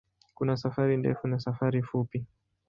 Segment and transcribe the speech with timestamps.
[0.33, 2.25] Kuna safari ndefu na safari fupi.